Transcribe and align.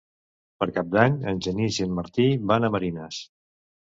Per 0.61 0.67
Cap 0.77 0.87
d'Any 0.95 1.19
en 1.31 1.41
Genís 1.47 1.77
i 1.81 1.85
en 1.87 1.93
Martí 1.97 2.25
van 2.53 2.65
a 2.69 2.73
Marines. 2.77 3.21